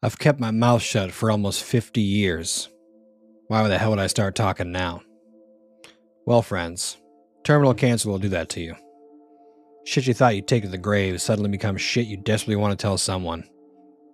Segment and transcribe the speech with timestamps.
[0.00, 2.68] I've kept my mouth shut for almost 50 years.
[3.48, 5.02] Why the hell would I start talking now?
[6.24, 6.98] Well, friends,
[7.42, 8.76] terminal cancer will do that to you.
[9.84, 12.80] Shit you thought you'd take to the grave suddenly becomes shit you desperately want to
[12.80, 13.42] tell someone.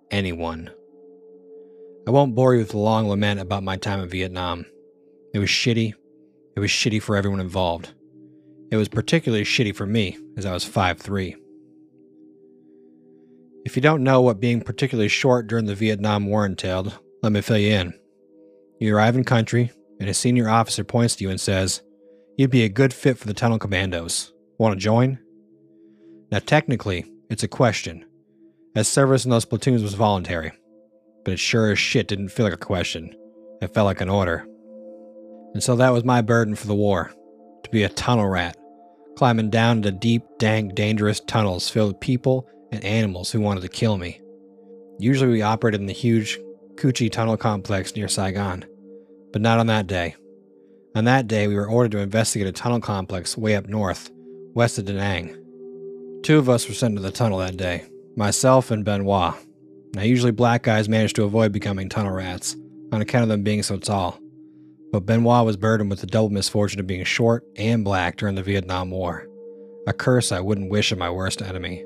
[0.09, 0.71] Anyone.
[2.07, 4.65] I won't bore you with a long lament about my time in Vietnam.
[5.35, 5.93] It was shitty.
[6.55, 7.93] It was shitty for everyone involved.
[8.71, 11.35] It was particularly shitty for me, as I was 5'3.
[13.65, 17.41] If you don't know what being particularly short during the Vietnam War entailed, let me
[17.41, 17.99] fill you in.
[18.79, 21.81] You arrive in country, and a senior officer points to you and says,
[22.37, 24.33] You'd be a good fit for the Tunnel Commandos.
[24.59, 25.17] Want to join?
[26.31, 28.05] Now, technically, it's a question,
[28.75, 30.51] as service in those platoons was voluntary,
[31.23, 33.15] but it sure as shit didn't feel like a question.
[33.61, 34.45] It felt like an order.
[35.55, 37.11] And so that was my burden for the war
[37.63, 38.57] to be a tunnel rat,
[39.15, 43.69] climbing down into deep, dank, dangerous tunnels filled with people and animals who wanted to
[43.69, 44.21] kill me.
[44.99, 46.39] Usually we operated in the huge
[46.77, 48.65] Cu Chi tunnel complex near Saigon,
[49.31, 50.15] but not on that day.
[50.95, 54.09] On that day, we were ordered to investigate a tunnel complex way up north,
[54.53, 55.35] west of Da Nang.
[56.23, 57.83] Two of us were sent to the tunnel that day
[58.15, 59.33] myself and Benoit.
[59.93, 62.55] Now, usually black guys manage to avoid becoming tunnel rats
[62.91, 64.19] on account of them being so tall,
[64.91, 68.43] but Benoit was burdened with the double misfortune of being short and black during the
[68.43, 69.27] Vietnam War,
[69.87, 71.83] a curse I wouldn't wish on my worst enemy.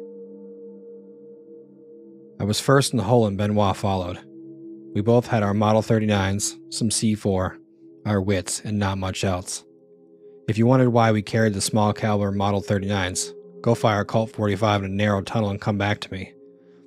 [2.40, 4.20] I was first in the hole and Benoit followed.
[4.96, 7.58] We both had our Model 39s, some C4,
[8.06, 9.66] our wits, and not much else.
[10.48, 14.32] If you wondered why we carried the small caliber Model 39s, go fire a Colt
[14.32, 16.34] 45 in a narrow tunnel and come back to me.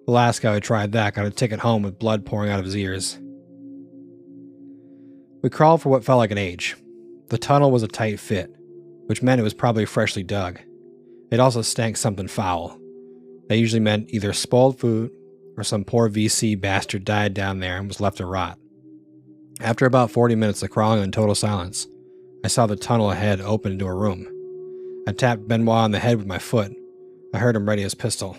[0.06, 2.64] The last guy who tried that got a ticket home with blood pouring out of
[2.64, 3.20] his ears.
[5.42, 6.76] We crawled for what felt like an age.
[7.28, 8.50] The tunnel was a tight fit,
[9.06, 10.60] which meant it was probably freshly dug.
[11.30, 12.78] It also stank something foul.
[13.48, 15.10] That usually meant either spoiled food
[15.56, 18.58] or some poor VC bastard died down there and was left to rot.
[19.60, 21.86] After about 40 minutes of crawling in total silence,
[22.44, 24.26] I saw the tunnel ahead open into a room.
[25.06, 26.72] I tapped Benoit on the head with my foot.
[27.34, 28.36] I heard him ready his pistol.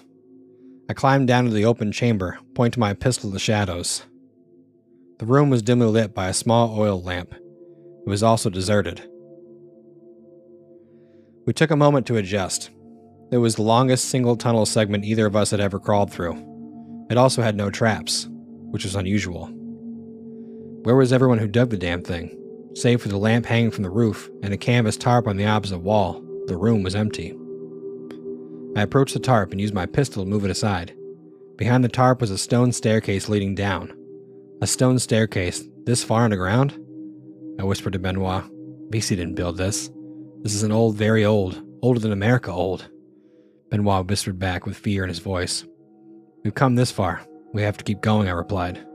[0.90, 4.04] I climbed down to the open chamber, pointing my pistol at the shadows.
[5.20, 7.34] The room was dimly lit by a small oil lamp.
[7.34, 9.02] It was also deserted.
[11.46, 12.70] We took a moment to adjust.
[13.32, 16.53] It was the longest single tunnel segment either of us had ever crawled through.
[17.10, 18.28] It also had no traps,
[18.72, 19.48] which was unusual.
[20.84, 22.40] Where was everyone who dug the damn thing?
[22.76, 25.80] Save for the lamp hanging from the roof and a canvas tarp on the opposite
[25.80, 27.38] wall, the room was empty.
[28.76, 30.96] I approached the tarp and used my pistol to move it aside.
[31.58, 33.94] Behind the tarp was a stone staircase leading down.
[34.62, 36.74] A stone staircase this far underground?
[37.60, 38.44] I whispered to Benoit.
[38.90, 39.92] VC didn't build this.
[40.42, 42.90] This is an old, very old, older than America old.
[43.70, 45.64] Benoit whispered back with fear in his voice.
[46.44, 47.22] We've come this far.
[47.54, 48.86] We have to keep going, I replied.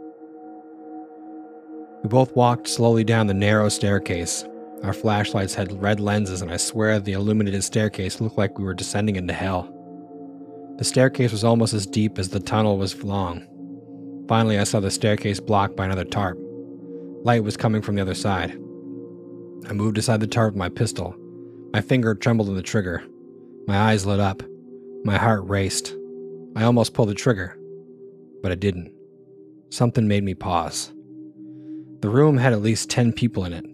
[2.03, 4.45] We both walked slowly down the narrow staircase.
[4.83, 8.75] Our flashlights had red lenses, and I swear the illuminated staircase looked like we were
[8.75, 9.75] descending into hell.
[10.77, 13.47] The staircase was almost as deep as the tunnel was long.
[14.29, 16.39] Finally, I saw the staircase blocked by another tarp.
[17.25, 18.53] Light was coming from the other side.
[19.69, 21.17] I moved aside the tarp with my pistol.
[21.73, 23.03] My finger trembled on the trigger.
[23.67, 24.43] My eyes lit up.
[25.05, 25.98] My heart raced.
[26.57, 27.57] I almost pulled the trigger,
[28.43, 28.93] but I didn't.
[29.71, 30.93] Something made me pause.
[32.01, 33.65] The room had at least 10 people in it,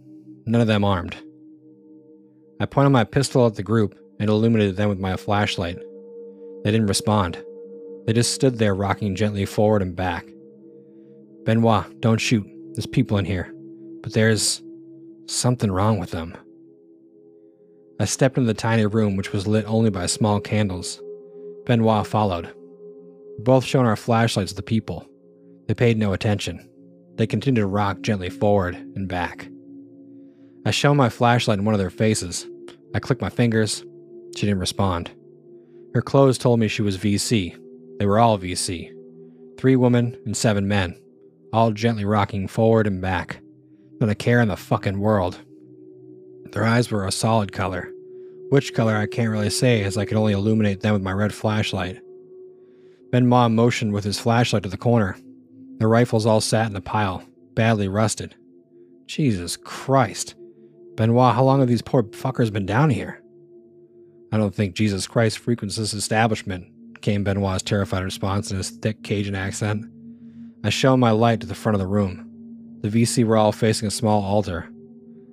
[0.47, 1.17] none of them armed.
[2.61, 5.79] I pointed my pistol at the group and illuminated them with my flashlight.
[6.65, 7.43] They didn't respond.
[8.07, 10.27] They just stood there rocking gently forward and back.
[11.45, 12.47] Benoit, don't shoot.
[12.73, 13.53] There's people in here.
[14.03, 14.63] But there's
[15.27, 16.37] something wrong with them.
[18.01, 21.01] I stepped into the tiny room, which was lit only by small candles.
[21.67, 22.53] Benoit followed.
[23.39, 25.07] Both shone our flashlights at the people.
[25.67, 26.69] They paid no attention.
[27.17, 29.49] They continued to rock gently forward and back.
[30.67, 32.47] I shone my flashlight in one of their faces.
[32.95, 33.85] I clicked my fingers.
[34.37, 35.11] She didn't respond.
[35.95, 37.57] Her clothes told me she was VC.
[37.99, 38.91] They were all VC.
[39.59, 40.99] Three women and seven men,
[41.53, 43.41] all gently rocking forward and back.
[44.01, 45.41] Not a care in the fucking world.
[46.51, 47.91] Their eyes were a solid color.
[48.51, 51.33] Which color I can't really say, as I could only illuminate them with my red
[51.33, 52.01] flashlight.
[53.15, 55.17] Benoit motioned with his flashlight to the corner.
[55.79, 57.23] The rifles all sat in a pile,
[57.55, 58.35] badly rusted.
[59.07, 60.35] Jesus Christ.
[60.97, 63.23] Benoit, how long have these poor fuckers been down here?
[64.33, 66.67] I don't think Jesus Christ frequents this establishment,
[67.03, 69.87] came Benoit's terrified response in his thick Cajun accent.
[70.65, 72.29] I shone my light to the front of the room.
[72.81, 74.69] The VC were all facing a small altar.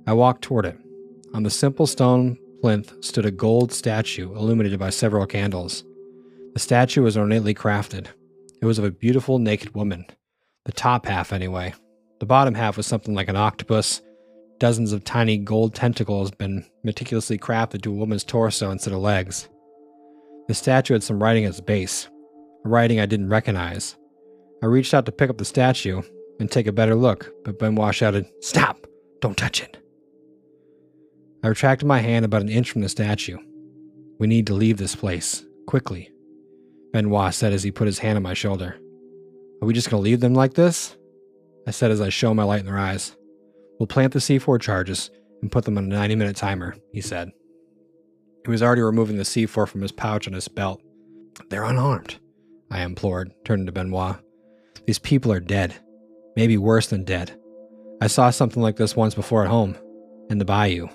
[0.06, 0.77] I walked toward it.
[1.34, 5.84] On the simple stone plinth stood a gold statue illuminated by several candles.
[6.53, 8.07] The statue was ornately crafted.
[8.62, 10.06] It was of a beautiful naked woman.
[10.65, 11.74] The top half, anyway.
[12.19, 14.01] The bottom half was something like an octopus.
[14.59, 19.50] Dozens of tiny gold tentacles been meticulously crafted to a woman's torso instead of legs.
[20.48, 22.09] The statue had some writing at its base,
[22.65, 23.95] a writing I didn't recognize.
[24.62, 26.01] I reached out to pick up the statue
[26.39, 28.86] and take a better look, but Benoit shouted, Stop!
[29.21, 29.77] Don't touch it!
[31.44, 33.38] I retracted my hand about an inch from the statue.
[34.19, 36.12] We need to leave this place, quickly,
[36.92, 38.78] Benoit said as he put his hand on my shoulder.
[39.62, 40.98] Are we just going to leave them like this?
[41.68, 43.16] I said as I shone my light in their eyes.
[43.80, 45.12] We'll plant the C4 charges
[45.42, 47.32] and put them on a 90 minute timer, he said.
[48.46, 50.82] He was already removing the C4 from his pouch on his belt.
[51.50, 52.20] They're unarmed,
[52.72, 54.18] I implored, turning to Benoit.
[54.86, 55.76] These people are dead.
[56.36, 57.38] Maybe worse than dead.
[58.02, 59.78] I saw something like this once before at home,
[60.30, 60.88] in the bayou.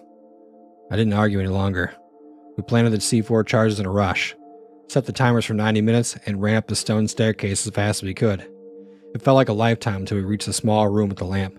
[0.91, 1.95] I didn't argue any longer.
[2.57, 4.35] We planted the C4 charges in a rush,
[4.89, 8.07] set the timers for 90 minutes, and ran up the stone staircase as fast as
[8.07, 8.47] we could.
[9.15, 11.59] It felt like a lifetime until we reached the small room with the lamp.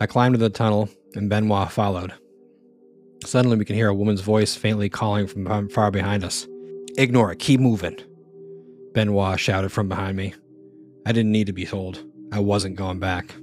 [0.00, 2.12] I climbed into the tunnel, and Benoit followed.
[3.24, 6.46] Suddenly, we can hear a woman's voice faintly calling from far behind us.
[6.96, 7.96] Ignore it, keep moving.
[8.92, 10.34] Benoit shouted from behind me.
[11.06, 12.02] I didn't need to be told.
[12.32, 13.34] I wasn't going back.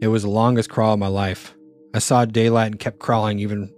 [0.00, 1.54] It was the longest crawl of my life.
[1.94, 3.72] I saw daylight and kept crawling even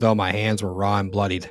[0.00, 1.50] though my hands were raw and bloodied.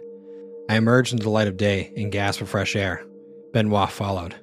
[0.69, 3.06] I emerged into the light of day and gasped for fresh air.
[3.51, 4.36] Benoit followed.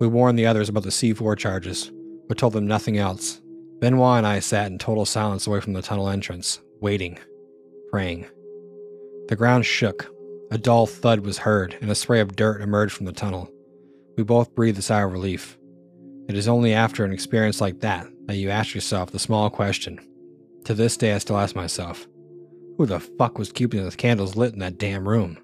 [0.00, 1.92] We warned the others about the C4 charges,
[2.28, 3.40] but told them nothing else.
[3.78, 7.18] Benoit and I sat in total silence away from the tunnel entrance, waiting,
[7.90, 8.26] praying.
[9.28, 10.08] The ground shook.
[10.50, 13.50] A dull thud was heard, and a spray of dirt emerged from the tunnel.
[14.16, 15.56] We both breathed a sigh of relief.
[16.28, 20.00] It is only after an experience like that that you ask yourself the small question.
[20.64, 22.06] To this day, I still ask myself
[22.76, 25.38] who the fuck was keeping the candles lit in that damn room?